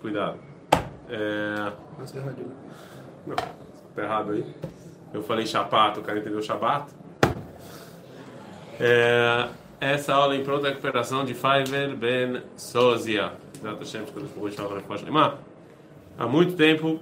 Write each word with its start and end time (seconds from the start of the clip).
Cuidado. 0.00 0.38
É... 1.06 1.70
Não, 3.26 3.36
tá 3.36 4.02
errado 4.02 4.32
aí. 4.32 4.54
Eu 5.12 5.22
falei 5.22 5.44
chapato, 5.44 6.00
o 6.00 6.02
cara 6.02 6.18
entendeu 6.18 6.40
chabato. 6.40 6.94
É... 8.80 9.50
Essa 9.78 10.14
aula 10.14 10.34
em 10.34 10.42
pronta 10.42 10.70
recuperação 10.70 11.26
de 11.26 11.34
Faiver 11.34 11.94
Ben 11.94 12.42
Sozia. 12.56 13.34
Há 16.18 16.26
muito 16.26 16.56
tempo 16.56 17.00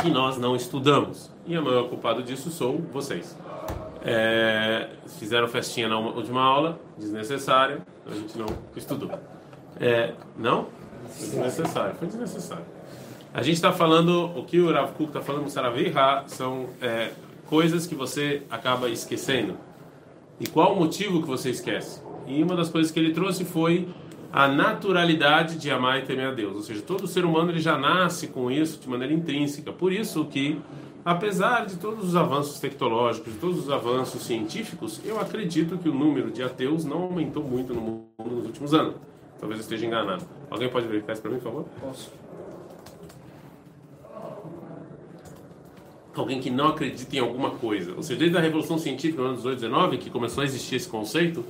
que 0.00 0.10
nós 0.10 0.36
não 0.36 0.56
estudamos. 0.56 1.30
E 1.46 1.56
o 1.56 1.62
maior 1.64 1.88
culpado 1.88 2.24
disso 2.24 2.50
sou 2.50 2.76
vocês. 2.92 3.38
É, 4.04 4.88
fizeram 5.06 5.46
festinha 5.46 5.88
na 5.88 5.96
última 5.96 6.42
aula, 6.42 6.76
desnecessária, 6.98 7.86
a 8.04 8.14
gente 8.14 8.36
não 8.36 8.46
estudou. 8.74 9.12
É, 9.80 10.14
não? 10.36 10.66
Foi 11.16 11.28
desnecessário, 11.28 11.94
foi 11.96 12.08
desnecessário. 12.08 12.64
A 13.32 13.42
gente 13.42 13.56
está 13.56 13.72
falando, 13.72 14.32
o 14.36 14.44
que 14.44 14.58
o 14.58 14.72
Rav 14.72 14.92
Kuk 14.92 15.10
está 15.10 15.20
falando 15.20 15.48
Saravirra 15.48 16.24
são 16.26 16.70
é, 16.80 17.10
coisas 17.46 17.86
que 17.86 17.94
você 17.94 18.42
acaba 18.50 18.88
esquecendo. 18.88 19.56
E 20.40 20.46
qual 20.46 20.74
o 20.74 20.78
motivo 20.78 21.20
que 21.20 21.28
você 21.28 21.50
esquece? 21.50 22.00
E 22.26 22.42
uma 22.42 22.54
das 22.54 22.68
coisas 22.68 22.90
que 22.92 22.98
ele 22.98 23.12
trouxe 23.12 23.44
foi 23.44 23.88
a 24.32 24.46
naturalidade 24.46 25.56
de 25.56 25.70
amar 25.70 25.98
e 25.98 26.02
temer 26.02 26.28
a 26.28 26.32
Deus. 26.32 26.56
Ou 26.56 26.62
seja, 26.62 26.82
todo 26.82 27.06
ser 27.06 27.24
humano 27.24 27.50
ele 27.50 27.60
já 27.60 27.76
nasce 27.78 28.28
com 28.28 28.50
isso 28.50 28.80
de 28.80 28.88
maneira 28.88 29.12
intrínseca. 29.12 29.72
Por 29.72 29.92
isso 29.92 30.24
que, 30.26 30.60
apesar 31.04 31.66
de 31.66 31.76
todos 31.76 32.08
os 32.08 32.16
avanços 32.16 32.60
tecnológicos, 32.60 33.32
de 33.32 33.38
todos 33.38 33.58
os 33.58 33.70
avanços 33.70 34.22
científicos, 34.22 35.00
eu 35.04 35.18
acredito 35.18 35.78
que 35.78 35.88
o 35.88 35.94
número 35.94 36.30
de 36.30 36.42
ateus 36.42 36.84
não 36.84 37.04
aumentou 37.04 37.42
muito 37.42 37.74
no 37.74 37.80
mundo 37.80 38.06
nos 38.18 38.46
últimos 38.46 38.74
anos. 38.74 38.94
Talvez 39.38 39.60
eu 39.60 39.64
esteja 39.64 39.86
enganado. 39.86 40.24
Alguém 40.50 40.68
pode 40.68 40.86
verificar 40.86 41.12
isso 41.12 41.22
para 41.22 41.30
mim, 41.30 41.38
por 41.38 41.44
favor? 41.44 41.64
Posso. 41.80 42.12
Alguém 46.14 46.40
que 46.40 46.50
não 46.50 46.68
acredita 46.68 47.14
em 47.14 47.20
alguma 47.20 47.52
coisa. 47.52 47.94
Ou 47.94 48.02
seja, 48.02 48.18
desde 48.18 48.36
a 48.36 48.40
Revolução 48.40 48.76
Científica 48.76 49.22
no 49.22 49.28
ano 49.28 49.36
18, 49.36 49.60
19, 49.60 49.98
que 49.98 50.10
começou 50.10 50.42
a 50.42 50.44
existir 50.44 50.74
esse 50.74 50.88
conceito, 50.88 51.44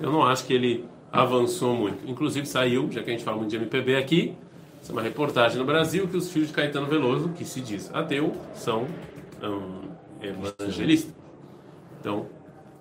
eu 0.00 0.10
não 0.10 0.24
acho 0.24 0.46
que 0.46 0.54
ele 0.54 0.86
avançou 1.12 1.74
muito. 1.74 2.08
Inclusive 2.08 2.46
saiu, 2.46 2.90
já 2.90 3.02
que 3.02 3.10
a 3.10 3.12
gente 3.12 3.24
fala 3.24 3.36
muito 3.36 3.50
de 3.50 3.56
MPB 3.56 3.96
aqui, 3.96 4.34
é 4.88 4.92
uma 4.92 5.02
reportagem 5.02 5.58
no 5.58 5.64
Brasil 5.64 6.08
que 6.08 6.16
os 6.16 6.30
filhos 6.30 6.48
de 6.48 6.54
Caetano 6.54 6.86
Veloso, 6.86 7.30
que 7.30 7.44
se 7.44 7.60
diz 7.60 7.90
ateu, 7.94 8.34
são 8.54 8.86
um, 9.42 9.88
evangelistas. 10.22 11.14
Então, 12.00 12.26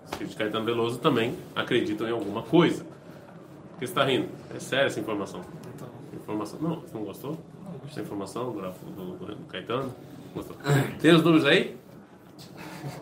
os 0.05 0.17
filhos 0.17 0.31
de 0.31 0.38
Caetano 0.38 0.63
Veloso 0.63 1.00
também 1.00 1.35
acreditam 1.53 2.07
em 2.07 2.11
alguma 2.11 2.44
coisa. 2.44 2.85
Que 3.80 3.86
você 3.86 3.92
está 3.92 4.03
rindo? 4.06 4.28
É 4.56 4.59
séria 4.59 4.86
essa 4.88 5.00
informação. 5.00 5.42
Informação. 6.14 6.59
Não, 6.61 6.80
você 6.81 6.94
não 6.97 7.03
gostou? 7.03 7.38
Essa 7.89 8.02
informação 8.02 8.52
do, 8.52 8.61
do, 8.61 9.17
do, 9.17 9.25
do 9.36 9.45
Caetano? 9.47 9.94
Gostou? 10.34 10.56
Tem 11.00 11.14
os 11.14 11.23
números 11.23 11.45
aí? 11.45 11.78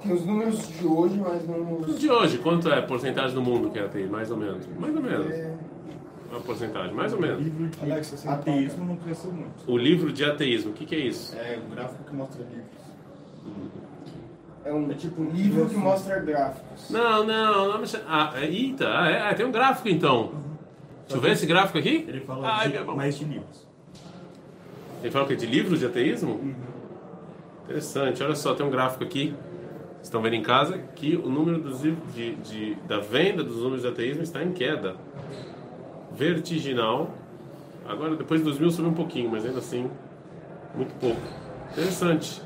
Tem 0.02 0.14
os 0.14 0.26
números 0.26 0.68
de 0.68 0.86
hoje, 0.86 1.18
mas 1.18 1.48
não 1.48 1.78
os... 1.82 2.00
De 2.00 2.10
hoje, 2.10 2.38
quanto 2.40 2.70
é 2.70 2.80
a 2.80 2.82
porcentagem 2.82 3.34
do 3.34 3.42
mundo 3.42 3.70
que 3.70 3.80
é 3.80 3.84
ateu? 3.86 4.08
Mais 4.10 4.30
ou 4.32 4.38
menos. 4.38 4.66
Mais 4.80 4.96
ou 4.96 5.02
menos. 5.02 5.32
É, 5.32 5.54
Uma 6.30 6.40
porcentagem, 6.42 6.94
mais 6.94 7.12
ou 7.14 7.20
O 7.20 7.22
menos. 7.22 7.42
livro 7.44 7.68
de 7.68 7.92
Alex, 7.92 8.28
ateísmo 8.28 8.86
não 8.86 8.96
cresceu 8.98 9.32
muito. 9.32 9.52
O 9.72 9.78
livro 9.78 10.12
de 10.14 10.24
ateísmo, 10.24 10.72
o 10.72 10.74
que, 10.74 10.86
que 10.86 10.96
é 10.96 11.00
isso? 11.00 11.36
É 11.38 11.58
o 11.66 11.70
gráfico 11.76 12.04
que 12.04 12.16
mostra 12.16 12.44
livros. 12.44 13.76
é 14.64 14.74
um 14.74 14.88
tipo 14.90 15.24
livro 15.24 15.68
que 15.68 15.76
mostra 15.76 16.20
gráficos. 16.20 16.90
Não, 16.90 17.26
não, 17.26 17.72
não. 17.74 17.80
mas- 17.80 17.96
Ah, 18.08 18.32
é, 18.36 18.46
eita, 18.46 18.88
ah, 18.88 19.10
é, 19.10 19.30
ah, 19.30 19.34
tem 19.34 19.46
um 19.46 19.52
gráfico 19.52 19.90
então. 19.90 20.32
Deixa 21.08 21.18
eu 21.18 21.22
ver 21.22 21.32
esse 21.32 21.46
gráfico 21.46 21.78
aqui. 21.78 22.06
Ele 22.08 22.22
fala 22.22 22.48
Ai, 22.48 22.68
de, 22.68 22.74
meu 22.74 22.82
irmão. 22.82 22.96
mais 22.96 23.18
de 23.18 23.26
livros. 23.26 23.66
Ele 25.02 25.12
fala 25.12 25.26
o 25.26 25.28
quê? 25.28 25.36
De 25.36 25.46
livros 25.46 25.80
de 25.80 25.86
ateísmo? 25.86 26.56
Interessante, 27.64 28.24
olha 28.24 28.36
só, 28.36 28.54
tem 28.56 28.66
um 28.66 28.70
gráfico 28.70 29.04
aqui. 29.04 29.36
Vocês 29.96 30.04
estão 30.04 30.22
vendo 30.22 30.34
em 30.36 30.42
casa 30.44 30.78
que 30.96 31.16
o 31.16 31.30
número 31.30 31.60
dos 31.62 31.82
livros 31.84 32.14
de, 32.14 32.36
de- 32.36 32.76
da 32.88 33.00
venda 33.00 33.44
dos 33.44 33.58
números 33.58 33.82
de 33.82 33.88
ateísmo 33.88 34.22
está 34.24 34.44
em 34.44 34.52
queda. 34.52 34.96
Vertiginal. 36.12 37.12
Agora, 37.88 38.16
depois 38.16 38.40
de 38.40 38.46
2000 38.46 38.72
subiu 38.72 38.92
um 38.92 38.94
pouquinho, 38.94 39.30
mas 39.30 39.46
ainda 39.46 39.60
assim, 39.60 39.90
muito 40.76 40.94
pouco. 41.00 41.22
Interessante. 41.72 42.42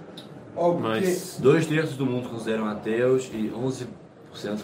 Ó, 0.55 0.71
porque 0.73 0.83
Mas. 0.87 1.39
Dois 1.41 1.65
terços 1.65 1.95
do 1.95 2.05
mundo 2.05 2.29
consideram 2.29 2.65
ateus 2.67 3.29
e 3.33 3.49
11% 3.55 3.87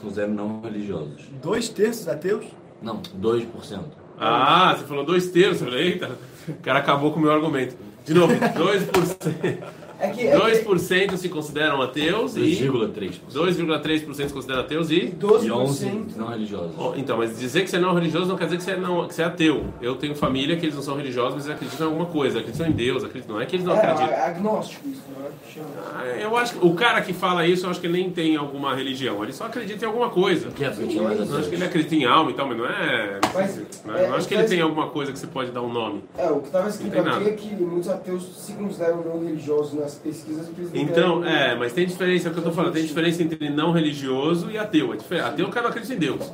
consideram 0.01 0.33
não 0.33 0.62
religiosos. 0.62 1.29
Dois 1.41 1.69
terços 1.69 2.07
ateus? 2.07 2.45
Não, 2.81 3.02
2%. 3.19 3.80
Ah, 4.18 4.75
você 4.78 4.86
falou 4.86 5.06
dois 5.06 5.30
terços. 5.30 5.74
Eita, 5.74 6.12
o 6.47 6.53
cara 6.56 6.80
acabou 6.80 7.12
com 7.12 7.19
o 7.19 7.22
meu 7.22 7.31
argumento. 7.31 7.75
De 8.06 8.13
novo, 8.13 8.34
2%, 8.34 9.58
é 10.05 10.09
que, 10.11 10.27
é 10.27 10.31
que 10.31 10.66
2 10.66 11.19
se 11.19 11.29
consideram 11.29 11.81
ateus 11.81 12.35
e 12.35 12.41
2,3%. 12.41 13.13
2,3% 13.33 14.27
se 14.27 14.33
consideram 14.33 14.61
ateus 14.61 14.89
e. 14.89 14.95
E 14.95 15.11
12% 15.11 15.49
11% 15.49 16.16
não 16.16 16.27
religiosos. 16.27 16.75
Então, 16.97 17.17
mas 17.17 17.38
dizer 17.38 17.63
que 17.63 17.69
você 17.69 17.77
não 17.77 17.91
é 17.91 17.93
religioso 17.93 18.27
não 18.27 18.38
quer 18.38 18.45
dizer 18.45 18.57
que 18.57 18.63
você 18.63 18.71
é, 18.71 18.77
não, 18.77 19.07
que 19.07 19.13
você 19.13 19.21
é 19.21 19.25
ateu. 19.25 19.65
Eu 19.81 19.95
tenho 19.95 20.15
família 20.15 20.55
que 20.57 20.65
eles 20.65 20.75
não 20.75 20.81
são 20.81 20.95
religiosos, 20.95 21.35
mas 21.35 21.45
eles 21.45 21.55
acreditam 21.55 21.88
em 21.88 21.89
alguma 21.91 22.09
coisa, 22.09 22.39
acreditam 22.39 22.67
em 22.67 22.71
Deus, 22.71 23.03
acreditam. 23.03 23.35
Não 23.35 23.41
é 23.41 23.45
que 23.45 23.55
eles 23.55 23.65
não 23.65 23.75
é, 23.75 23.79
acreditam. 23.79 24.09
é 24.09 24.21
agnóstico 24.21 24.88
isso, 24.88 25.01
não 25.15 25.25
é? 25.25 25.29
que 25.45 25.53
chama. 25.53 25.67
Ah, 25.95 26.05
Eu 26.05 26.35
acho 26.38 26.53
que 26.53 26.65
o 26.65 26.73
cara 26.73 27.01
que 27.01 27.13
fala 27.13 27.45
isso, 27.45 27.65
eu 27.65 27.69
acho 27.69 27.79
que 27.79 27.88
ele 27.88 28.01
nem 28.01 28.09
tem 28.09 28.35
alguma 28.35 28.75
religião, 28.75 29.23
ele 29.23 29.33
só 29.33 29.45
acredita 29.45 29.85
em 29.85 29.88
alguma 29.88 30.09
coisa. 30.09 30.49
Que 30.51 30.65
acredita 30.65 31.01
mais 31.01 31.29
Eu 31.29 31.38
acho 31.38 31.49
que 31.49 31.55
ele 31.55 31.63
acredita 31.63 31.95
em 31.95 32.05
alma 32.05 32.31
e 32.31 32.33
tal, 32.33 32.47
mas 32.47 32.57
não 32.57 32.65
é. 32.65 33.19
Mas, 33.33 33.61
não, 33.85 33.95
é, 33.95 34.09
eu 34.09 34.15
acho 34.15 34.27
que 34.27 34.33
ele 34.33 34.44
tem 34.44 34.61
alguma 34.61 34.88
coisa 34.88 35.11
que 35.11 35.19
você 35.19 35.27
pode 35.27 35.51
dar 35.51 35.61
um 35.61 35.71
nome. 35.71 36.03
É, 36.17 36.29
o 36.29 36.39
que 36.39 36.47
estava 36.47 36.69
escrito 36.69 36.95
Não 36.95 37.13
aqui 37.13 37.29
é 37.29 37.31
que 37.33 37.55
muitos 37.55 37.89
ateus 37.89 38.23
se 38.38 38.53
consideram 38.53 39.03
não 39.03 39.23
religiosos 39.23 39.73
pesquisas 39.97 40.47
Então, 40.73 41.23
é, 41.25 41.56
mas 41.56 41.73
tem 41.73 41.85
diferença, 41.85 42.28
é 42.28 42.31
o 42.31 42.33
que 42.33 42.39
eu 42.39 42.44
tô 42.44 42.51
falando, 42.51 42.73
tem 42.73 42.85
diferença 42.85 43.22
entre 43.23 43.50
não 43.50 43.72
religioso 43.72 44.50
e 44.51 44.57
ateu. 44.57 44.94
É. 45.11 45.19
Ateu, 45.19 45.47
o 45.47 45.50
cara 45.50 45.63
não 45.63 45.69
acredita 45.72 45.94
em 45.94 45.97
Deus. 45.97 46.31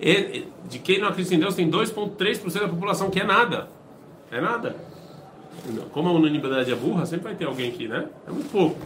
E- 0.00 0.44
de 0.68 0.78
quem 0.78 0.98
não 0.98 1.08
acredita 1.08 1.34
em 1.34 1.38
Deus, 1.38 1.54
tem 1.54 1.68
2,3% 1.70 2.60
da 2.62 2.68
população, 2.68 3.10
que 3.10 3.20
é 3.20 3.24
nada. 3.24 3.68
É 4.30 4.40
nada. 4.40 4.74
Como 5.92 6.08
a 6.08 6.12
unanimidade 6.12 6.72
é 6.72 6.74
burra, 6.74 7.04
sempre 7.06 7.24
vai 7.24 7.34
ter 7.34 7.44
alguém 7.44 7.70
que, 7.70 7.86
né? 7.86 8.06
É 8.26 8.30
muito 8.32 8.50
pouco. 8.50 8.76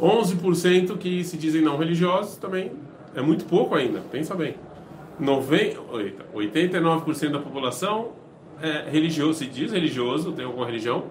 11% 0.00 0.96
que 0.98 1.24
se 1.24 1.36
dizem 1.36 1.62
não 1.62 1.76
religiosos 1.76 2.36
também 2.36 2.72
é 3.14 3.20
muito 3.22 3.44
pouco 3.44 3.74
ainda, 3.74 4.00
pensa 4.10 4.34
bem. 4.34 4.54
Noven- 5.18 5.76
eita, 5.94 6.24
89% 6.34 7.30
da 7.32 7.38
população 7.38 8.12
é 8.60 8.88
religioso, 8.90 9.40
se 9.40 9.46
diz 9.46 9.70
religioso, 9.72 10.32
tem 10.32 10.44
alguma 10.44 10.64
religião, 10.66 11.04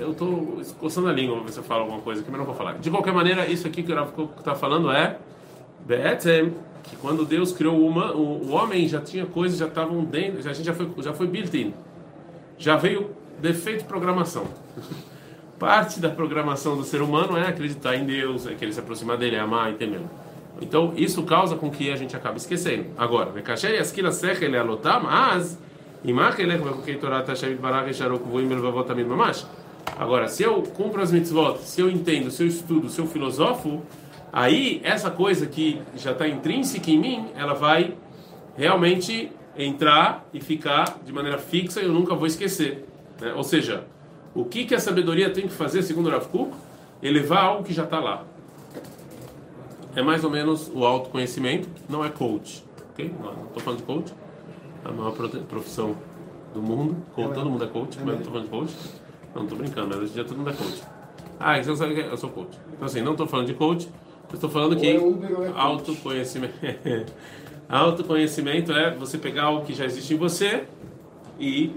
eu 0.00 0.12
estou 0.12 0.60
coçando 0.78 1.08
a 1.08 1.12
língua 1.12 1.36
para 1.36 1.44
ver 1.44 1.52
se 1.52 1.58
eu 1.58 1.64
falo 1.64 1.82
alguma 1.82 2.00
coisa 2.00 2.20
aqui, 2.22 2.30
mas 2.30 2.38
não 2.38 2.46
vou 2.46 2.54
falar. 2.54 2.78
De 2.78 2.90
qualquer 2.90 3.12
maneira, 3.12 3.46
isso 3.46 3.66
aqui 3.66 3.82
que 3.82 3.92
o 3.92 3.94
Rav 3.94 4.10
está 4.38 4.54
falando 4.54 4.90
é 4.90 5.18
Be'etzem, 5.86 6.54
que 6.82 6.96
quando 6.96 7.24
Deus 7.24 7.52
criou 7.52 7.76
o, 7.76 7.86
huma- 7.86 8.12
o, 8.12 8.50
homem, 8.52 8.88
já 8.88 9.00
tinha 9.00 9.26
coisas, 9.26 9.58
já 9.58 9.66
estavam 9.66 10.04
dentro, 10.04 10.38
a 10.48 10.52
gente 10.52 10.64
já 10.64 10.74
foi, 10.74 10.90
já 10.98 11.12
foi 11.12 11.26
built-in. 11.26 11.74
Já 12.58 12.76
veio 12.76 13.10
defeito 13.40 13.80
de 13.80 13.84
programação. 13.84 14.44
Parte 15.58 16.00
da 16.00 16.08
programação 16.08 16.76
do 16.76 16.84
ser 16.84 17.02
humano 17.02 17.36
é 17.36 17.46
acreditar 17.46 17.94
em 17.94 18.04
Deus, 18.06 18.46
é 18.46 18.54
querer 18.54 18.72
se 18.72 18.80
aproximar 18.80 19.18
dele, 19.18 19.36
é 19.36 19.40
amar 19.40 19.70
e 19.70 19.74
temer. 19.74 20.00
Então, 20.60 20.92
isso 20.96 21.22
causa 21.22 21.56
com 21.56 21.70
que 21.70 21.90
a 21.90 21.96
gente 21.96 22.16
acabe 22.16 22.38
esquecendo. 22.38 22.86
Agora, 22.96 23.30
Vekasher 23.30 23.74
yaskila 23.74 24.10
sechel 24.12 24.50
lealotam, 24.50 25.06
az, 25.06 25.58
imach 26.04 26.38
elech 26.38 26.62
vekukei 26.62 26.96
Torah 26.96 27.24
Hashem 27.26 27.50
yitbarach 27.50 27.86
yesharok 27.86 28.24
vuim 28.26 28.48
belvavot 28.48 28.86
tamid 28.86 29.06
mamash. 29.06 29.46
Agora, 30.00 30.28
se 30.28 30.42
eu 30.42 30.62
cumpro 30.62 31.02
as 31.02 31.12
mitzvot, 31.12 31.58
se 31.58 31.82
eu 31.82 31.90
entendo, 31.90 32.30
se 32.30 32.42
eu 32.42 32.46
estudo, 32.46 32.88
se 32.88 32.98
eu 32.98 33.06
filosofo, 33.06 33.82
aí 34.32 34.80
essa 34.82 35.10
coisa 35.10 35.46
que 35.46 35.78
já 35.94 36.12
está 36.12 36.26
intrínseca 36.26 36.90
em 36.90 36.98
mim, 36.98 37.26
ela 37.36 37.52
vai 37.52 37.94
realmente 38.56 39.30
entrar 39.54 40.26
e 40.32 40.40
ficar 40.40 40.98
de 41.04 41.12
maneira 41.12 41.36
fixa 41.36 41.82
e 41.82 41.84
eu 41.84 41.92
nunca 41.92 42.14
vou 42.14 42.26
esquecer. 42.26 42.86
né? 43.20 43.34
Ou 43.34 43.44
seja, 43.44 43.84
o 44.34 44.42
que, 44.42 44.64
que 44.64 44.74
a 44.74 44.80
sabedoria 44.80 45.28
tem 45.28 45.46
que 45.46 45.52
fazer, 45.52 45.82
segundo 45.82 46.06
o 46.06 46.10
Rav 46.10 46.28
Kuk? 46.28 46.50
Elevar 47.02 47.44
algo 47.44 47.62
que 47.62 47.74
já 47.74 47.84
está 47.84 48.00
lá. 48.00 48.24
É 49.94 50.00
mais 50.02 50.24
ou 50.24 50.30
menos 50.30 50.72
o 50.74 50.82
autoconhecimento, 50.86 51.68
não 51.90 52.02
é 52.02 52.08
coach. 52.08 52.64
ok? 52.92 53.12
Não 53.22 53.44
estou 53.48 53.62
falando 53.62 53.80
de 53.80 53.84
coach, 53.84 54.14
é 54.82 54.88
a 54.88 54.92
maior 54.92 55.12
profissão 55.12 55.94
do 56.54 56.62
mundo. 56.62 56.96
Coach, 57.14 57.34
todo 57.34 57.50
mundo 57.50 57.64
é 57.64 57.66
coach, 57.66 57.98
mas 57.98 58.06
não 58.06 58.14
estou 58.14 58.32
falando 58.32 58.44
de 58.46 58.50
coach. 58.50 58.99
Não, 59.34 59.44
estou 59.44 59.58
brincando, 59.58 59.88
mas 59.88 59.98
hoje 59.98 60.10
em 60.10 60.14
dia 60.14 60.24
todo 60.24 60.38
mundo 60.38 60.50
é 60.50 60.52
coach. 60.52 60.82
Ah, 61.38 61.62
você 61.62 61.70
não 61.70 61.76
sabe 61.76 61.94
que 61.94 62.00
eu 62.00 62.16
sou 62.16 62.30
coach. 62.30 62.58
Então, 62.72 62.86
assim, 62.86 63.00
não 63.00 63.12
estou 63.12 63.26
falando 63.26 63.46
de 63.46 63.54
coach, 63.54 63.88
eu 64.28 64.34
estou 64.34 64.50
falando 64.50 64.76
que 64.76 64.86
é 64.86 64.96
é 64.96 65.52
autoconhecimento. 65.54 66.54
autoconhecimento 67.68 68.72
é 68.72 68.94
você 68.94 69.16
pegar 69.16 69.44
algo 69.44 69.64
que 69.64 69.72
já 69.72 69.84
existe 69.84 70.14
em 70.14 70.16
você 70.16 70.64
e 71.38 71.72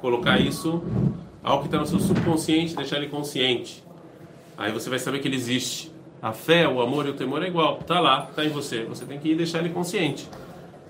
colocar 0.00 0.38
isso, 0.38 0.82
algo 1.42 1.62
que 1.62 1.68
está 1.68 1.78
no 1.78 1.86
seu 1.86 2.00
subconsciente, 2.00 2.74
deixar 2.74 2.96
ele 2.96 3.08
consciente. 3.08 3.84
Aí 4.58 4.72
você 4.72 4.90
vai 4.90 4.98
saber 4.98 5.20
que 5.20 5.28
ele 5.28 5.36
existe. 5.36 5.90
A 6.22 6.32
fé, 6.32 6.68
o 6.68 6.82
amor 6.82 7.06
e 7.06 7.10
o 7.10 7.14
temor 7.14 7.42
é 7.42 7.46
igual. 7.46 7.78
Tá 7.78 7.98
lá, 7.98 8.26
tá 8.36 8.44
em 8.44 8.50
você. 8.50 8.84
Você 8.84 9.06
tem 9.06 9.18
que 9.18 9.30
ir 9.30 9.36
deixar 9.36 9.60
ele 9.60 9.70
consciente. 9.70 10.28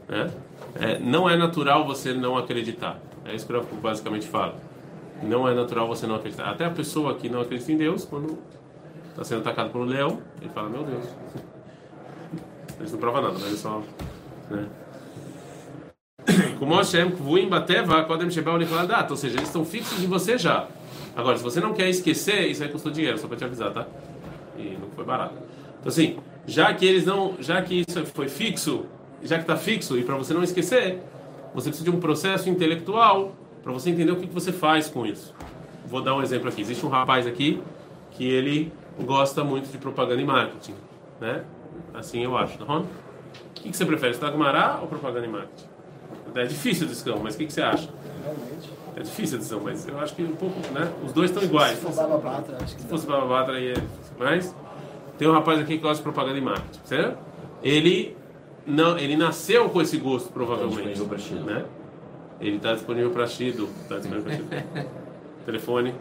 Né? 0.09 0.29
É, 0.75 0.99
não 0.99 1.31
é 1.31 1.37
natural 1.37 1.87
você 1.87 2.13
não 2.13 2.37
acreditar. 2.37 2.99
É 3.25 3.35
isso 3.35 3.47
que 3.47 3.53
eu 3.53 3.63
basicamente 3.81 4.27
falo. 4.27 4.55
Não 5.23 5.49
é 5.49 5.55
natural 5.55 5.87
você 5.87 6.07
não 6.07 6.15
acreditar. 6.15 6.51
Até 6.51 6.65
a 6.65 6.71
pessoa 6.71 7.15
que 7.15 7.29
não 7.29 7.41
acredita 7.41 7.71
em 7.73 7.77
Deus, 7.77 8.05
quando 8.05 8.39
está 9.11 9.25
sendo 9.25 9.41
atacado 9.41 9.71
por 9.71 9.81
um 9.81 9.85
leão, 9.85 10.21
ele 10.41 10.51
fala: 10.51 10.69
Meu 10.69 10.83
Deus. 10.83 11.05
Isso 12.83 12.93
não 12.93 13.01
prova 13.01 13.21
nada, 13.21 13.35
mas 13.39 13.53
é 13.53 13.57
só. 13.57 13.83
Né? 14.51 14.67
Como 16.59 16.75
Hashem 16.75 17.11
Kvuim 17.11 17.49
Bateva, 17.49 18.03
Kodem 18.05 18.31
Shebel 18.31 18.57
Nicholadat. 18.59 19.11
Ou 19.11 19.17
seja, 19.17 19.37
eles 19.37 19.49
estão 19.49 19.65
fixos 19.65 20.03
em 20.03 20.07
você 20.07 20.39
já. 20.39 20.67
Agora, 21.15 21.37
se 21.37 21.43
você 21.43 21.61
não 21.61 21.75
quer 21.75 21.89
esquecer, 21.89 22.47
isso 22.49 22.63
aí 22.63 22.71
custou 22.71 22.91
dinheiro, 22.91 23.19
só 23.19 23.29
para 23.29 23.37
te 23.37 23.45
avisar, 23.45 23.73
tá? 23.73 23.87
E 24.57 24.79
não 24.81 24.89
foi 24.91 25.05
barato. 25.05 25.35
Então, 25.81 25.89
assim, 25.89 26.17
já 26.47 26.73
que 26.73 26.87
eles 26.87 27.05
não. 27.05 27.35
Já 27.41 27.61
que 27.61 27.85
isso 27.87 28.07
foi 28.07 28.29
fixo, 28.29 28.87
já 29.23 29.37
que 29.37 29.43
está 29.43 29.57
fixo, 29.57 29.99
e 29.99 30.05
para 30.05 30.17
você 30.17 30.33
não 30.33 30.43
esquecer, 30.43 31.03
você 31.55 31.69
precisa 31.69 31.91
de 31.91 31.95
um 31.95 32.01
processo 32.01 32.49
intelectual 32.49 33.35
para 33.63 33.73
você 33.73 33.91
entender 33.91 34.13
o 34.13 34.17
que, 34.17 34.27
que 34.27 34.35
você 34.35 34.53
faz 34.53 34.89
com 34.89 35.07
isso. 35.07 35.35
Vou 35.87 36.03
dar 36.03 36.15
um 36.15 36.23
exemplo 36.23 36.49
aqui. 36.49 36.61
Existe 36.61 36.85
um 36.85 36.89
rapaz 36.89 37.27
aqui 37.27 37.63
que 38.13 38.29
ele 38.29 38.73
gosta 39.01 39.43
muito 39.43 39.71
de 39.71 39.79
propaganda 39.79 40.21
e 40.21 40.25
marketing, 40.25 40.75
né? 41.21 41.45
Assim 41.95 42.23
eu 42.23 42.37
acho, 42.37 42.59
tá 42.59 42.65
bom? 42.65 42.81
O 42.81 42.87
que, 43.55 43.71
que 43.71 43.77
você 43.77 43.85
prefere, 43.85 44.13
estudar 44.13 44.31
Gumará 44.33 44.79
ou 44.81 44.89
propaganda 44.89 45.27
e 45.27 45.29
marketing? 45.29 45.69
É 46.35 46.45
difícil 46.45 46.87
a 46.87 46.89
decisão, 46.89 47.19
mas 47.19 47.35
o 47.35 47.39
que, 47.39 47.47
que 47.47 47.53
você 47.53 47.63
acha? 47.63 47.89
Realmente. 48.23 48.71
É 48.97 49.03
difícil 49.03 49.37
a 49.37 49.39
decisão, 49.39 49.61
mas 49.63 49.87
eu 49.87 49.99
acho 49.99 50.15
que 50.15 50.23
um 50.23 50.37
pouco, 50.37 50.59
né? 50.73 50.93
Os 51.05 51.13
dois 51.13 51.31
estão 51.31 51.43
iguais. 51.43 51.79
Se 51.79 51.85
for 51.85 51.95
bababata, 51.95 52.57
acho 52.63 52.77
que 52.77 52.83
Se 52.83 52.89
fosse 52.89 53.07
bababatra 53.07 53.55
aí 53.55 53.73
é. 53.73 53.83
Mas 54.19 54.55
tem 55.19 55.29
um 55.29 55.33
rapaz 55.33 55.59
aqui 55.59 55.77
que 55.77 55.83
gosta 55.83 55.97
de 55.97 56.03
propaganda 56.03 56.39
e 56.39 56.41
marketing, 56.41 56.81
certo? 56.85 57.19
Ele 57.63 58.17
não, 58.67 58.99
ele 58.99 59.17
nasceu 59.17 59.69
com 59.69 59.81
esse 59.81 59.97
gosto 59.97 60.33
provavelmente, 60.33 61.01
né? 61.45 61.65
Ele 62.41 62.57
está 62.57 62.75
disponível 62.75 63.11
para 63.11 63.27
Shido, 63.27 63.69
está 63.83 63.99
disponível 63.99 64.25
para 64.25 64.37
Shido. 64.37 64.49
Telefone 65.45 65.95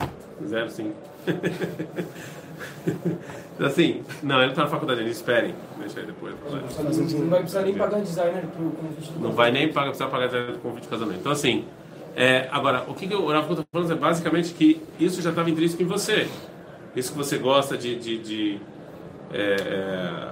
05. 0.47 0.93
assim, 3.59 4.03
não, 4.23 4.37
ele 4.37 4.45
não 4.45 4.51
está 4.51 4.63
na 4.63 4.69
faculdade, 4.69 5.01
ele 5.01 5.09
esperem, 5.09 5.53
deixa 5.77 5.99
aí 5.99 6.05
depois. 6.05 6.33
Não 7.13 7.29
vai 7.29 7.39
precisar 7.39 7.61
nem 7.61 7.75
pagar 7.75 8.01
designer 8.01 8.45
pro 8.47 8.71
convite 8.71 9.11
do 9.11 9.19
Não 9.19 9.31
vai 9.31 9.51
nem 9.51 9.71
pagar, 9.71 9.89
precisar 9.89 10.09
pagar 10.09 10.33
o 10.51 10.59
convite 10.59 10.83
de 10.83 10.89
casamento. 10.89 11.19
Então, 11.19 11.31
assim, 11.31 11.65
é, 12.15 12.47
agora, 12.51 12.85
o 12.87 12.93
que, 12.93 13.07
que 13.07 13.15
o 13.15 13.27
Rafa 13.27 13.53
está 13.53 13.65
falando 13.71 13.91
é 13.91 13.95
basicamente 13.95 14.53
que 14.53 14.81
isso 14.99 15.21
já 15.21 15.29
estava 15.29 15.49
intrínseco 15.49 15.83
em 15.83 15.85
você. 15.85 16.27
Isso 16.95 17.11
que 17.11 17.17
você 17.17 17.37
gosta 17.37 17.77
de, 17.77 17.95
de, 17.95 18.17
de, 18.17 18.59
é, 19.31 19.55
é, 19.61 20.27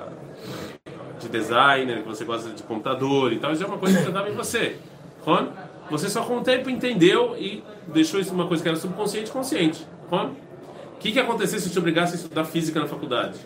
de 1.19 1.29
designer, 1.29 2.01
que 2.01 2.07
você 2.07 2.25
gosta 2.25 2.49
de 2.49 2.63
computador 2.63 3.31
e 3.31 3.39
tal, 3.39 3.51
isso 3.51 3.63
é 3.63 3.67
uma 3.67 3.77
coisa 3.77 3.97
que 3.97 4.03
já 4.03 4.09
estava 4.09 4.29
em 4.29 4.33
você. 4.33 4.77
Ron, 5.23 5.49
você 5.89 6.09
só 6.09 6.23
com 6.23 6.37
o 6.37 6.41
tempo 6.41 6.69
entendeu 6.69 7.35
e 7.37 7.63
deixou 7.87 8.19
isso 8.19 8.33
uma 8.33 8.47
coisa 8.47 8.61
que 8.63 8.69
era 8.69 8.77
subconsciente 8.77 9.31
consciente. 9.31 9.85
O 10.11 10.99
que, 10.99 11.11
que 11.11 11.17
ia 11.17 11.23
acontecer 11.23 11.59
se 11.59 11.67
eu 11.67 11.71
te 11.73 11.79
obrigasse 11.79 12.13
a 12.13 12.15
estudar 12.15 12.43
física 12.45 12.79
na 12.79 12.87
faculdade? 12.87 13.37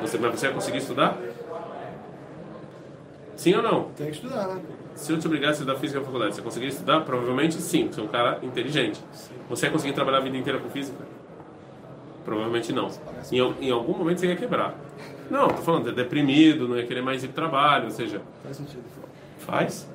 Você, 0.00 0.16
mas 0.18 0.38
você 0.38 0.46
ia 0.46 0.52
conseguir 0.52 0.78
estudar? 0.78 1.18
Sim 3.36 3.54
ou 3.54 3.62
não? 3.62 3.84
Tem 3.96 4.06
que 4.06 4.12
estudar, 4.12 4.46
né? 4.48 4.60
Se 4.94 5.12
eu 5.12 5.18
te 5.18 5.26
obrigasse 5.26 5.52
a 5.52 5.62
estudar 5.62 5.76
física 5.76 5.98
na 5.98 6.04
faculdade, 6.04 6.34
você 6.34 6.42
conseguiria 6.42 6.72
estudar? 6.72 7.00
Provavelmente 7.00 7.54
sim, 7.54 7.88
você 7.90 8.00
é 8.00 8.04
um 8.04 8.08
cara 8.08 8.38
inteligente. 8.42 9.00
Você 9.48 9.66
ia 9.66 9.72
conseguir 9.72 9.94
trabalhar 9.94 10.18
a 10.18 10.20
vida 10.20 10.36
inteira 10.36 10.58
com 10.58 10.68
física? 10.68 10.98
Provavelmente 12.24 12.72
não. 12.72 12.90
Em, 13.32 13.38
em 13.66 13.70
algum 13.70 13.96
momento 13.96 14.20
você 14.20 14.26
ia 14.26 14.36
quebrar. 14.36 14.74
Não, 15.30 15.48
tô 15.48 15.62
falando, 15.62 15.88
é 15.88 15.92
deprimido, 15.92 16.68
não 16.68 16.76
ia 16.76 16.84
querer 16.86 17.02
mais 17.02 17.24
ir 17.24 17.28
pro 17.28 17.36
trabalho, 17.36 17.84
ou 17.86 17.90
seja, 17.90 18.20
Faz 18.44 18.56
sentido. 18.56 18.82
faz? 19.38 19.88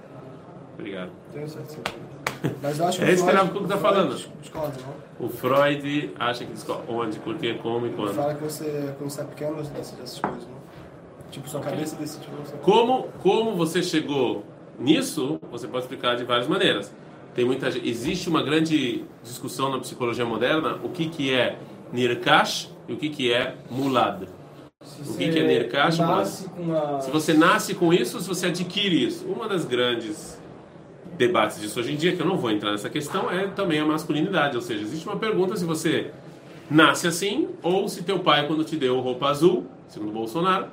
Obrigado. 0.78 1.12
Certo 1.34 1.50
sentido. 1.50 2.16
Mas 2.62 2.80
eu 2.80 2.88
acho 2.88 3.00
que 3.00 3.06
É 3.06 3.12
isso 3.12 3.26
que 3.26 3.32
o 3.32 3.36
Rafa 3.36 3.68
tá 3.68 3.78
falando. 3.78 4.16
Discorda, 4.42 4.74
não? 5.20 5.26
O 5.26 5.30
Freud 5.30 6.12
acha 6.20 6.46
que 6.46 6.52
descobre 6.52 6.84
onde, 6.90 7.20
por 7.20 7.38
quê, 7.38 7.58
como 7.62 7.86
e 7.86 7.90
Ele 7.90 7.96
quando. 7.96 8.14
fala 8.14 8.36
que 8.36 8.44
você, 8.44 8.94
quando 8.98 9.10
você 9.10 9.22
é 9.22 9.24
pequeno, 9.24 9.56
você 9.56 9.72
decide 9.72 10.02
essas 10.02 10.20
coisas, 10.20 10.44
não? 10.44 10.56
Tipo, 11.32 11.50
sua 11.50 11.62
cabeça 11.62 11.96
decide 11.96 12.28
pra 12.28 12.36
você. 12.44 12.58
Como, 12.58 13.08
como 13.24 13.56
você 13.56 13.82
chegou 13.82 14.44
nisso, 14.78 15.40
você 15.52 15.68
pode 15.68 15.86
explicar 15.86 16.16
de 16.16 16.24
várias 16.24 16.48
maneiras. 16.48 16.94
Tem 17.34 17.44
muita 17.46 17.68
existe 17.68 18.30
uma 18.30 18.44
grande 18.44 19.04
discussão 19.24 19.70
na 19.70 19.80
psicologia 19.80 20.26
moderna 20.26 20.80
o 20.84 20.90
que, 20.90 21.10
que 21.10 21.34
é 21.34 21.58
Nirkash 21.92 22.72
e 22.88 22.94
o 22.94 22.98
que, 22.98 23.10
que 23.10 23.34
é 23.34 23.56
Mulad. 23.70 24.24
O 25.06 25.18
que, 25.18 25.30
que 25.30 25.40
é 25.40 25.44
Nirkash? 25.44 26.00
Mulad? 26.00 26.28
Se 27.02 27.12
você 27.12 27.34
nasce 27.34 27.74
com 27.74 27.92
isso 27.94 28.18
ou 28.18 28.22
se 28.22 28.28
você 28.30 28.48
adquire 28.48 29.06
isso. 29.06 29.26
Uma 29.26 29.50
das 29.50 29.66
grandes 29.66 30.40
debates 31.18 31.60
disso 31.60 31.80
hoje 31.80 31.94
em 31.94 31.96
dia, 31.96 32.16
que 32.16 32.22
eu 32.22 32.26
não 32.26 32.38
vou 32.38 32.52
entrar 32.52 32.72
nessa 32.72 32.90
questão, 32.90 33.30
é 33.32 33.48
também 33.48 33.80
a 33.80 33.86
masculinidade. 33.86 34.56
Ou 34.56 34.62
seja, 34.62 34.84
existe 34.84 35.08
uma 35.08 35.18
pergunta 35.18 35.56
se 35.56 35.66
você 35.66 36.12
nasce 36.70 37.08
assim 37.08 37.50
ou 37.62 37.88
se 37.88 38.04
teu 38.04 38.20
pai, 38.20 38.48
quando 38.48 38.64
te 38.64 38.76
deu 38.76 39.00
roupa 39.00 39.28
azul, 39.28 39.66
segundo 39.88 40.12
Bolsonaro, 40.12 40.68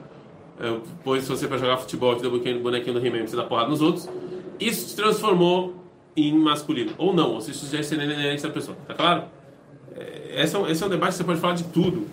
eh, 0.61 0.79
pôs 1.05 1.27
você 1.27 1.47
para 1.47 1.59
jogar 1.59 1.77
futebol, 1.79 2.17
te 2.17 2.23
deu 2.23 2.31
bonequinho, 2.31 2.61
bonequinho 2.61 2.99
do 2.99 3.07
He-Man 3.07 3.27
você 3.27 3.37
dar 3.37 3.45
porrada 3.45 3.69
nos 3.69 3.81
outros, 3.81 4.09
isso 4.59 4.89
te 4.89 4.97
transformou 4.97 5.75
em 6.17 6.33
masculino. 6.37 6.93
Ou 6.99 7.15
não, 7.15 7.33
ou 7.35 7.41
se 7.41 7.51
isso 7.51 7.67
já 7.67 7.79
é 7.79 8.05
inerente 8.05 8.43
da 8.43 8.51
pessoa. 8.51 8.77
Tá 8.87 8.95
claro? 8.95 9.25
Eh, 9.97 10.43
Esse 10.43 10.57
é, 10.57 10.59
um, 10.59 10.67
esse 10.67 10.83
é 10.83 10.87
um 10.87 10.91
debate 10.91 11.13
que 11.13 11.19
você 11.19 11.25
pode 11.25 11.41
falar 11.41 11.55
de 11.55 11.65
tudo, 11.65 12.07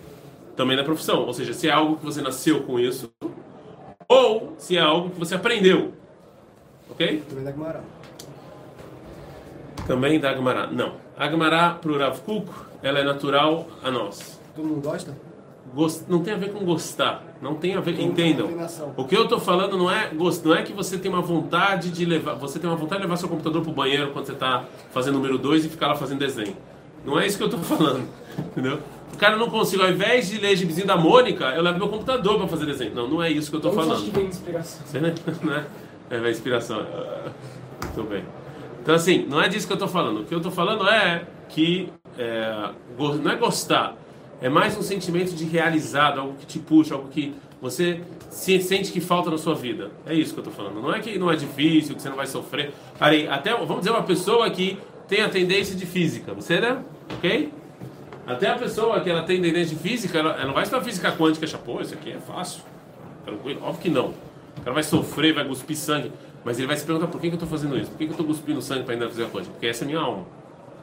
também 0.55 0.75
na 0.75 0.83
profissão. 0.83 1.25
Ou 1.25 1.33
seja, 1.33 1.53
se 1.53 1.67
é 1.67 1.71
algo 1.71 1.97
que 1.97 2.05
você 2.05 2.21
nasceu 2.21 2.61
com 2.63 2.79
isso, 2.79 3.11
ou 4.07 4.53
se 4.57 4.75
é 4.75 4.81
algo 4.81 5.09
que 5.09 5.19
você 5.19 5.35
aprendeu. 5.35 5.93
Ok? 6.89 7.23
Também 9.89 10.19
da 10.19 10.29
Agmará. 10.29 10.67
Não. 10.67 10.93
A 11.17 11.25
Agmará, 11.25 11.71
para 11.71 11.91
o 11.91 11.97
Rav 11.97 12.19
Kuk, 12.19 12.47
ela 12.83 12.99
é 12.99 13.03
natural 13.03 13.67
a 13.83 13.89
nós. 13.89 14.39
Todo 14.55 14.67
mundo 14.67 14.81
gosta? 14.81 15.17
Gost... 15.73 16.03
Não 16.07 16.21
tem 16.21 16.35
a 16.35 16.37
ver 16.37 16.53
com 16.53 16.63
gostar. 16.63 17.23
Não 17.41 17.55
tem 17.55 17.73
a 17.73 17.79
ver. 17.79 17.95
Tem 17.95 18.05
Entendam. 18.05 18.47
O 18.95 19.05
que 19.05 19.17
eu 19.17 19.23
estou 19.23 19.39
falando 19.39 19.75
não 19.79 19.89
é 19.89 20.09
gost... 20.09 20.45
não 20.45 20.53
é 20.53 20.61
que 20.61 20.71
você 20.73 20.99
tem 20.99 21.11
uma 21.11 21.23
vontade 21.23 21.89
de 21.89 22.05
levar. 22.05 22.35
Você 22.35 22.59
tem 22.59 22.69
uma 22.69 22.75
vontade 22.75 23.01
de 23.01 23.07
levar 23.07 23.17
seu 23.17 23.27
computador 23.27 23.63
para 23.63 23.71
o 23.71 23.73
banheiro 23.73 24.11
quando 24.11 24.27
você 24.27 24.33
está 24.33 24.63
fazendo 24.91 25.15
número 25.15 25.39
2 25.39 25.65
e 25.65 25.69
ficar 25.69 25.87
lá 25.87 25.95
fazendo 25.95 26.19
desenho. 26.19 26.55
Não 27.03 27.19
é 27.19 27.25
isso 27.25 27.39
que 27.39 27.43
eu 27.43 27.47
estou 27.47 27.61
falando. 27.65 28.07
Entendeu? 28.37 28.79
O 29.11 29.17
cara 29.17 29.37
não 29.37 29.49
consegue, 29.49 29.81
ao 29.81 29.89
invés 29.89 30.29
de 30.29 30.37
ler 30.37 30.55
gibizinho 30.55 30.85
da 30.85 30.97
Mônica, 30.97 31.45
eu 31.45 31.63
levo 31.63 31.79
meu 31.79 31.89
computador 31.89 32.37
para 32.37 32.47
fazer 32.47 32.67
desenho. 32.67 32.93
Não, 32.93 33.07
não 33.07 33.23
é 33.23 33.31
isso 33.31 33.49
que 33.49 33.55
eu 33.55 33.59
estou 33.59 33.73
falando. 33.73 34.05
que 34.05 34.11
vem 34.11 34.27
inspiração? 34.27 34.81
Você, 34.85 34.99
né? 34.99 35.15
né? 35.41 35.65
É 36.11 36.17
a 36.17 36.29
inspiração. 36.29 36.85
Muito 37.95 38.07
bem. 38.07 38.23
Então, 38.89 38.97
assim, 38.97 39.23
não 39.29 39.39
é 39.39 39.47
disso 39.47 39.67
que 39.67 39.73
eu 39.73 39.75
estou 39.75 39.87
falando. 39.87 40.21
O 40.21 40.25
que 40.25 40.33
eu 40.33 40.39
estou 40.39 40.51
falando 40.51 40.89
é 40.89 41.23
que 41.47 41.89
é, 42.17 42.71
não 42.97 43.31
é 43.31 43.35
gostar, 43.35 43.95
é 44.41 44.49
mais 44.49 44.75
um 44.75 44.81
sentimento 44.81 45.35
de 45.35 45.45
realizado, 45.45 46.19
algo 46.19 46.33
que 46.33 46.47
te 46.47 46.57
puxa, 46.57 46.95
algo 46.95 47.07
que 47.07 47.35
você 47.61 48.01
se 48.31 48.59
sente 48.63 48.91
que 48.91 48.99
falta 48.99 49.29
na 49.29 49.37
sua 49.37 49.53
vida. 49.53 49.91
É 50.07 50.15
isso 50.15 50.33
que 50.33 50.39
eu 50.39 50.43
estou 50.43 50.51
falando. 50.51 50.81
Não 50.81 50.91
é 50.91 50.99
que 51.01 51.19
não 51.19 51.31
é 51.31 51.35
difícil, 51.35 51.93
que 51.93 52.01
você 52.01 52.09
não 52.09 52.15
vai 52.15 52.25
sofrer. 52.25 52.73
Aí, 52.99 53.27
até, 53.27 53.51
vamos 53.51 53.77
dizer, 53.77 53.91
uma 53.91 54.01
pessoa 54.01 54.49
que 54.49 54.75
tem 55.07 55.21
a 55.21 55.29
tendência 55.29 55.75
de 55.75 55.85
física, 55.85 56.33
você, 56.33 56.59
né? 56.59 56.83
Ok? 57.13 57.53
Até 58.25 58.49
a 58.49 58.57
pessoa 58.57 59.01
que 59.01 59.09
ela 59.11 59.21
tem 59.21 59.39
tendência 59.39 59.77
de 59.77 59.83
física, 59.83 60.17
ela, 60.17 60.31
ela 60.31 60.45
não 60.45 60.53
vai 60.55 60.63
estudar 60.63 60.83
física 60.83 61.11
quântica 61.11 61.45
e 61.45 61.47
achar, 61.47 61.59
pô, 61.59 61.79
isso 61.79 61.93
aqui 61.93 62.11
é 62.11 62.17
fácil. 62.17 62.63
Tranquilo. 63.23 63.59
Óbvio 63.61 63.81
que 63.83 63.89
não. 63.91 64.15
O 64.57 64.61
cara 64.61 64.73
vai 64.73 64.83
sofrer, 64.83 65.31
vai 65.31 65.45
cuspir 65.45 65.77
sangue. 65.77 66.11
Mas 66.43 66.57
ele 66.57 66.67
vai 66.67 66.77
se 66.77 66.85
perguntar 66.85 67.07
por 67.07 67.19
que, 67.19 67.27
que 67.27 67.33
eu 67.33 67.37
estou 67.37 67.49
fazendo 67.49 67.77
isso? 67.77 67.91
Por 67.91 67.97
que, 67.97 68.05
que 68.05 68.11
eu 68.11 68.13
estou 68.13 68.25
cuspindo 68.25 68.61
sangue 68.61 68.83
para 68.83 68.93
ainda 68.93 69.09
fazer 69.09 69.25
a 69.25 69.29
coisa? 69.29 69.49
Porque 69.49 69.67
essa 69.67 69.83
é 69.83 69.85
a 69.85 69.87
minha 69.87 69.99
alma. 69.99 70.25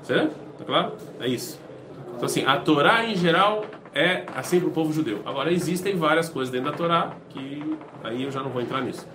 Certo? 0.03 0.35
Tá 0.59 0.65
claro? 0.65 0.93
É 1.21 1.29
isso. 1.29 1.59
Então, 2.15 2.27
assim, 2.27 2.45
a 2.45 2.57
Torá 2.59 3.05
em 3.05 3.17
geral 3.17 3.65
é 3.95 4.25
assim 4.35 4.61
para 4.61 4.69
o 4.69 4.73
povo 4.73 4.93
judeu. 4.93 5.21
Agora, 5.25 5.51
existem 5.53 5.97
várias 5.97 6.29
coisas 6.29 6.53
dentro 6.53 6.71
da 6.71 6.77
Torá 6.77 7.13
que 7.31 7.77
aí 8.05 8.23
eu 8.23 8.31
já 8.31 8.43
não 8.43 8.51
vou 8.51 8.61
entrar 8.61 8.83
nisso. 8.83 9.07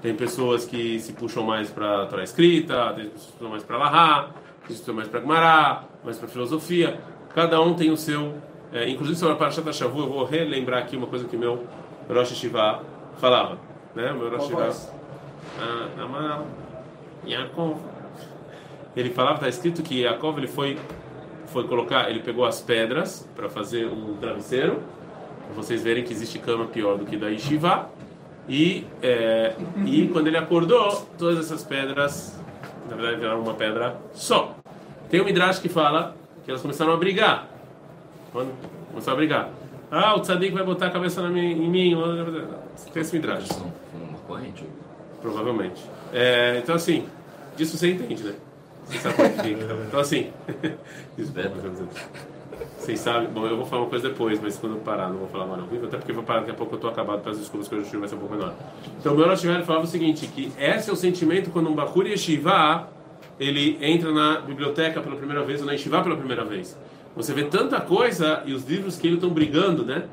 Tem 0.00 0.14
pessoas 0.14 0.64
que 0.64 0.98
se 1.00 1.12
puxam 1.12 1.42
mais 1.42 1.70
para 1.70 2.04
a 2.04 2.06
Torá 2.06 2.22
escrita, 2.22 2.92
tem 2.94 3.06
pessoas 3.06 3.24
que 3.24 3.26
se 3.26 3.32
puxam 3.32 3.50
mais 3.50 3.64
para 3.64 3.78
Lahá, 3.78 4.22
tem 4.22 4.32
pessoas 4.32 4.50
que 4.66 4.74
se 4.74 4.80
puxam 4.80 4.94
mais 4.94 5.08
para 5.08 5.20
Gumará, 5.20 5.84
mais 6.04 6.18
para 6.18 6.28
filosofia. 6.28 7.00
Cada 7.34 7.60
um 7.60 7.74
tem 7.74 7.90
o 7.90 7.96
seu. 7.96 8.34
É, 8.72 8.88
inclusive, 8.88 9.18
sobre 9.18 9.34
a 9.34 9.36
Parashat 9.36 9.72
Shavu, 9.72 10.00
eu 10.00 10.08
vou 10.08 10.24
relembrar 10.24 10.82
aqui 10.82 10.96
uma 10.96 11.06
coisa 11.06 11.26
que 11.26 11.36
meu 11.36 11.66
Rosh 12.08 12.34
Shiva 12.34 12.82
falava. 13.18 13.58
Né? 13.94 14.12
O 14.12 14.18
meu 14.18 14.30
Rosh 14.30 14.46
Shiva. 14.46 14.97
Ah, 15.58 16.02
Amal, 16.02 16.46
Yaakov. 17.26 17.78
Ele 18.96 19.10
falava, 19.10 19.36
está 19.36 19.48
escrito 19.48 19.82
que 19.82 20.02
Yaakov 20.02 20.38
ele 20.38 20.48
foi, 20.48 20.78
foi 21.46 21.66
colocar, 21.68 22.10
ele 22.10 22.20
pegou 22.20 22.44
as 22.44 22.60
pedras 22.60 23.28
para 23.36 23.48
fazer 23.48 23.86
um 23.86 24.16
travesseiro, 24.16 24.82
para 25.46 25.54
vocês 25.54 25.82
verem 25.82 26.04
que 26.04 26.12
existe 26.12 26.38
cama 26.38 26.66
pior 26.66 26.98
do 26.98 27.04
que 27.04 27.16
da 27.16 27.28
Yeshiva. 27.28 27.90
E, 28.48 28.86
é, 29.02 29.54
e 29.84 30.08
quando 30.12 30.26
ele 30.26 30.38
acordou, 30.38 31.06
todas 31.18 31.38
essas 31.38 31.62
pedras, 31.62 32.40
na 32.88 32.96
verdade, 32.96 33.20
viraram 33.20 33.40
uma 33.40 33.54
pedra 33.54 33.96
só. 34.12 34.56
Tem 35.10 35.20
um 35.20 35.24
Midrash 35.24 35.58
que 35.58 35.68
fala 35.68 36.14
que 36.44 36.50
elas 36.50 36.62
começaram 36.62 36.92
a 36.92 36.96
brigar. 36.96 37.48
Quando 38.32 38.52
começaram 38.90 39.16
a 39.16 39.16
brigar. 39.16 39.50
Ah, 39.90 40.14
o 40.16 40.20
tzadik 40.20 40.52
vai 40.52 40.64
botar 40.64 40.88
a 40.88 40.90
cabeça 40.90 41.22
na 41.22 41.30
minha, 41.30 41.50
em 41.50 41.68
mim. 41.68 41.96
Tem 42.92 43.00
esse 43.00 43.16
Midrash. 43.16 43.48
Uma 43.94 44.18
corrente. 44.26 44.64
Provavelmente. 45.20 45.82
É, 46.12 46.58
então, 46.62 46.74
assim, 46.74 47.06
disso 47.56 47.76
você 47.76 47.92
entende, 47.92 48.22
né? 48.22 48.34
Você 48.86 48.98
sabe 48.98 49.22
o 49.22 49.30
que 49.30 49.42
fica. 49.42 49.74
Então, 49.86 50.00
assim. 50.00 50.30
Vocês 52.78 53.00
sabem. 53.00 53.28
Bom, 53.28 53.46
eu 53.46 53.56
vou 53.56 53.66
falar 53.66 53.82
uma 53.82 53.90
coisa 53.90 54.08
depois, 54.08 54.40
mas 54.40 54.56
quando 54.56 54.76
eu 54.76 54.80
parar, 54.80 55.10
não 55.10 55.18
vou 55.18 55.28
falar 55.28 55.46
mais 55.46 55.60
não. 55.60 55.84
Até 55.84 55.98
porque 55.98 56.10
eu 56.10 56.14
vou 56.14 56.24
parar 56.24 56.40
daqui 56.40 56.52
a 56.52 56.54
pouco, 56.54 56.74
eu 56.74 56.78
tô 56.78 56.88
acabado, 56.88 57.22
peço 57.22 57.38
desculpas 57.38 57.68
que 57.68 57.74
o 57.74 57.78
Yeshiva 57.78 58.00
vai 58.00 58.08
ser 58.08 58.14
um 58.14 58.18
pouco 58.18 58.34
menor. 58.34 58.54
Então, 58.98 59.12
o 59.12 59.16
meu 59.16 59.28
Rosh 59.28 59.42
falava 59.42 59.84
o 59.84 59.86
seguinte: 59.86 60.26
que 60.26 60.52
esse 60.58 60.88
é 60.88 60.92
o 60.92 60.96
sentimento 60.96 61.50
quando 61.50 61.68
um 61.68 61.74
Bakur 61.74 62.06
Yeshiva 62.06 62.88
ele 63.38 63.78
entra 63.80 64.10
na 64.10 64.40
biblioteca 64.40 65.00
pela 65.00 65.16
primeira 65.16 65.44
vez 65.44 65.60
ou 65.60 65.66
na 65.66 65.72
Yeshiva 65.72 66.02
pela 66.02 66.16
primeira 66.16 66.44
vez. 66.44 66.76
Você 67.14 67.32
vê 67.32 67.44
tanta 67.44 67.80
coisa 67.80 68.42
e 68.46 68.54
os 68.54 68.64
livros 68.64 68.96
que 68.96 69.06
ele 69.06 69.16
estão 69.16 69.30
brigando, 69.30 69.84
né? 69.84 70.04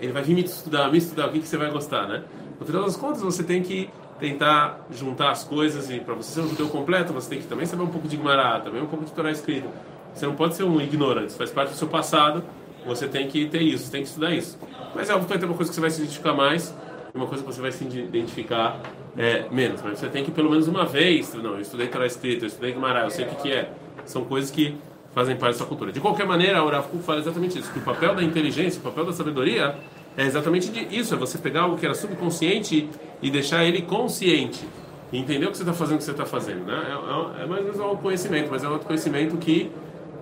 Ele 0.00 0.12
vai 0.12 0.22
vir 0.22 0.34
me 0.34 0.44
estudar, 0.44 0.90
me 0.90 0.98
estudar, 0.98 1.28
o 1.28 1.32
que, 1.32 1.40
que 1.40 1.48
você 1.48 1.56
vai 1.56 1.70
gostar, 1.70 2.06
né? 2.06 2.22
No 2.60 2.64
final 2.64 2.84
das 2.84 2.96
contas, 2.96 3.22
você 3.22 3.42
tem 3.42 3.62
que 3.62 3.90
tentar 4.22 4.86
juntar 4.92 5.32
as 5.32 5.42
coisas 5.42 5.90
e 5.90 5.98
para 5.98 6.14
você 6.14 6.32
ser 6.32 6.40
um 6.42 6.48
judeu 6.48 6.68
completo, 6.68 7.12
você 7.12 7.28
tem 7.28 7.40
que 7.40 7.46
também 7.48 7.66
saber 7.66 7.82
um 7.82 7.88
pouco 7.88 8.06
de 8.06 8.16
Gumará, 8.16 8.60
também 8.60 8.80
um 8.80 8.86
pouco 8.86 9.04
de 9.04 9.10
Torá 9.10 9.32
escrita. 9.32 9.66
Você 10.14 10.24
não 10.24 10.36
pode 10.36 10.54
ser 10.54 10.62
um 10.62 10.80
ignorante, 10.80 11.34
faz 11.34 11.50
parte 11.50 11.70
do 11.70 11.76
seu 11.76 11.88
passado, 11.88 12.44
você 12.86 13.08
tem 13.08 13.26
que 13.26 13.46
ter 13.46 13.60
isso, 13.60 13.90
tem 13.90 14.02
que 14.02 14.08
estudar 14.08 14.32
isso. 14.32 14.56
Mas 14.94 15.10
é 15.10 15.12
óbvio 15.12 15.26
que 15.26 15.32
vai 15.32 15.38
ter 15.40 15.46
uma 15.46 15.56
coisa 15.56 15.70
que 15.70 15.74
você 15.74 15.80
vai 15.80 15.90
se 15.90 16.02
identificar 16.02 16.34
mais 16.34 16.72
e 17.12 17.16
uma 17.16 17.26
coisa 17.26 17.42
que 17.42 17.52
você 17.52 17.60
vai 17.60 17.72
se 17.72 17.82
identificar 17.84 18.80
é, 19.16 19.46
menos. 19.50 19.82
Mas 19.82 19.98
você 19.98 20.08
tem 20.08 20.22
que 20.22 20.30
pelo 20.30 20.50
menos 20.50 20.68
uma 20.68 20.86
vez, 20.86 21.34
não, 21.34 21.54
eu 21.54 21.60
estudei 21.60 21.88
Torá 21.88 22.06
escrita, 22.06 22.44
eu 22.44 22.48
estudei 22.48 22.72
Gumará, 22.72 23.02
eu 23.02 23.10
sei 23.10 23.24
o 23.24 23.28
que, 23.28 23.42
que 23.42 23.52
é. 23.52 23.72
São 24.04 24.24
coisas 24.24 24.52
que 24.52 24.76
fazem 25.12 25.34
parte 25.34 25.54
da 25.54 25.58
sua 25.58 25.66
cultura. 25.66 25.90
De 25.90 26.00
qualquer 26.00 26.26
maneira, 26.26 26.58
a 26.58 26.64
Urav 26.64 26.86
fala 27.04 27.18
exatamente 27.18 27.58
isso, 27.58 27.72
que 27.72 27.80
o 27.80 27.82
papel 27.82 28.14
da 28.14 28.22
inteligência, 28.22 28.78
o 28.78 28.82
papel 28.82 29.04
da 29.04 29.12
sabedoria 29.12 29.76
é 30.16 30.26
exatamente 30.26 30.70
isso, 30.90 31.14
é 31.14 31.16
você 31.16 31.38
pegar 31.38 31.62
algo 31.62 31.78
que 31.78 31.86
era 31.86 31.94
subconsciente 31.94 32.88
e 33.20 33.30
deixar 33.30 33.64
ele 33.64 33.82
consciente. 33.82 34.66
E 35.12 35.18
entender 35.18 35.46
o 35.46 35.50
que 35.50 35.56
você 35.56 35.62
está 35.62 35.74
fazendo, 35.74 35.96
o 35.96 35.98
que 35.98 36.04
você 36.04 36.10
está 36.10 36.26
fazendo. 36.26 36.64
Né? 36.64 36.74
É, 36.74 37.40
é, 37.40 37.44
é 37.44 37.46
mais 37.46 37.60
ou 37.60 37.72
menos 37.72 37.80
um 37.80 37.96
conhecimento, 37.96 38.48
mas 38.50 38.64
é 38.64 38.68
um 38.68 38.78
conhecimento 38.78 39.36
que 39.36 39.70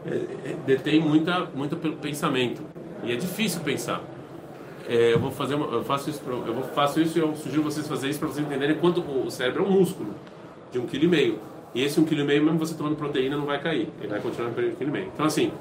é, 0.07 0.51
é, 0.51 0.57
detém 0.67 1.01
muita, 1.01 1.47
muito 1.55 1.77
pensamento. 1.77 2.63
E 3.05 3.13
é 3.13 3.17
difícil 3.17 3.61
pensar. 3.61 4.03
É, 4.89 5.13
eu 5.13 5.19
vou 5.19 5.31
fazer 5.31 5.55
uma, 5.55 5.67
eu 5.67 5.85
faço 5.85 6.11
isso, 6.11 6.21
eu 6.27 6.55
vou, 6.55 6.65
faço 6.65 7.01
isso 7.01 7.17
e 7.19 7.21
eu 7.21 7.35
sugiro 7.37 7.63
vocês 7.63 7.87
fazerem 7.87 8.11
isso 8.11 8.19
para 8.19 8.29
vocês 8.29 8.45
entenderem 8.45 8.77
quanto 8.77 9.01
o 9.01 9.31
cérebro 9.31 9.65
é 9.65 9.67
um 9.67 9.71
músculo 9.71 10.15
de 10.73 10.79
um 10.79 10.87
quilo 10.87 11.05
e 11.05 11.09
meio. 11.09 11.39
E 11.75 11.83
esse 11.83 12.01
um 12.01 12.05
quilo 12.05 12.23
e 12.23 12.25
meio, 12.25 12.43
mesmo 12.43 12.59
você 12.59 12.75
tomando 12.75 12.97
proteína, 12.97 13.37
não 13.37 13.47
vai 13.47 13.61
cair. 13.61 13.89
Ele 14.01 14.09
vai 14.09 14.21
continuar 14.21 14.51
no 14.51 14.53
um 14.53 14.75
quilo 14.75 14.91
e 14.91 14.93
meio. 14.93 15.11
Então, 15.15 15.27
assim, 15.27 15.53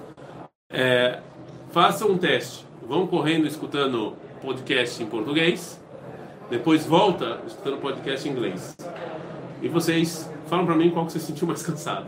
é, 0.72 1.20
faça 1.72 2.06
um 2.06 2.18
teste. 2.18 2.66
Vão 2.90 3.06
correndo 3.06 3.46
escutando 3.46 4.16
podcast 4.42 5.04
em 5.04 5.06
português. 5.06 5.80
Depois 6.50 6.88
volta 6.88 7.40
escutando 7.46 7.78
podcast 7.78 8.28
em 8.28 8.32
inglês. 8.32 8.76
E 9.62 9.68
vocês 9.68 10.28
falam 10.48 10.66
para 10.66 10.74
mim 10.74 10.90
qual 10.90 11.06
que 11.06 11.12
você 11.12 11.20
sentiu 11.20 11.46
mais 11.46 11.62
cansado. 11.62 12.08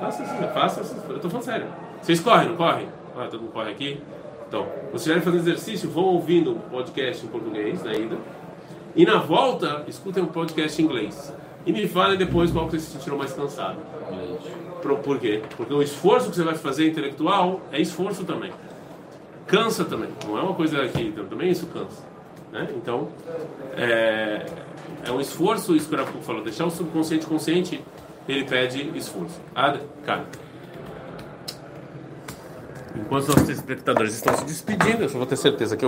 Faça 0.00 0.22
assim, 0.22 0.54
faça 0.54 0.80
assim. 0.80 0.96
Eu 1.10 1.20
tô 1.20 1.28
falando 1.28 1.44
sério. 1.44 1.66
Vocês 2.00 2.18
correm, 2.18 2.48
não 2.48 2.56
correm? 2.56 2.88
Ah, 3.14 3.28
todo 3.30 3.42
mundo 3.42 3.52
corre 3.52 3.70
aqui. 3.70 4.00
Então, 4.48 4.62
vocês 4.86 5.02
estiverem 5.02 5.22
fazendo 5.22 5.40
exercício, 5.40 5.90
vão 5.90 6.04
ouvindo 6.04 6.52
um 6.52 6.58
podcast 6.60 7.26
em 7.26 7.28
português 7.28 7.84
na 7.84 7.92
ida. 7.92 8.16
E 8.96 9.04
na 9.04 9.18
volta, 9.18 9.84
escutem 9.86 10.22
um 10.22 10.28
podcast 10.28 10.80
em 10.80 10.86
inglês. 10.86 11.34
E 11.66 11.72
me 11.72 11.86
falem 11.86 12.16
depois 12.16 12.50
qual 12.50 12.64
que 12.64 12.70
vocês 12.70 12.84
se 12.84 12.92
sentiram 12.92 13.18
mais 13.18 13.34
cansado. 13.34 13.76
Por, 14.80 14.96
por 15.00 15.18
quê? 15.18 15.42
Porque 15.58 15.74
o 15.74 15.82
esforço 15.82 16.30
que 16.30 16.36
você 16.36 16.42
vai 16.42 16.54
fazer 16.54 16.88
intelectual 16.88 17.60
é 17.70 17.78
esforço 17.78 18.24
também. 18.24 18.50
Cansa 19.48 19.84
também. 19.84 20.10
Não 20.26 20.38
é 20.38 20.42
uma 20.42 20.54
coisa 20.54 20.86
que 20.88 21.10
também 21.12 21.50
isso 21.50 21.66
cansa. 21.66 22.02
Né? 22.52 22.68
Então, 22.76 23.08
é, 23.76 24.46
é 25.04 25.10
um 25.10 25.20
esforço, 25.20 25.74
isso 25.74 25.88
que 25.88 25.94
o 25.94 26.22
falou, 26.22 26.42
deixar 26.42 26.66
o 26.66 26.70
subconsciente 26.70 27.26
consciente, 27.26 27.82
ele 28.28 28.44
pede 28.44 28.90
esforço. 28.96 29.40
Ad, 29.54 29.80
cara. 30.04 30.24
Enquanto 32.94 33.22
os 33.22 33.28
nossos 33.28 33.48
espectadores 33.48 34.14
estão 34.14 34.36
se 34.36 34.44
despedindo, 34.44 35.02
eu 35.02 35.08
só 35.08 35.18
vou 35.18 35.26
ter 35.26 35.36
certeza 35.36 35.76
que 35.76 35.84
eu 35.84 35.86